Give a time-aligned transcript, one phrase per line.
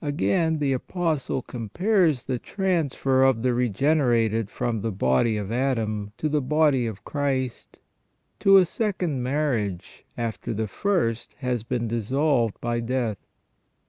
[0.00, 6.28] Again the Apostle compares the transfer of the regenerated from the body of Adam to
[6.28, 7.80] the body of Christ
[8.38, 13.18] to a second marriage after the first has been dissolved by death.